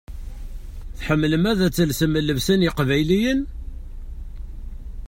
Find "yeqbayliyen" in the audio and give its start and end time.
2.65-3.41